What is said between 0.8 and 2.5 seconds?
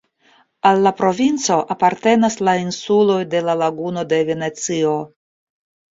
la provinco apartenas